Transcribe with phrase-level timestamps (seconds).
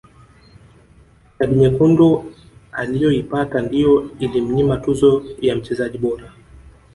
[1.37, 2.33] kadi nyekundu
[2.71, 6.33] aliyoipata ndiyo ilimnyima tuzo ya mchezaji bora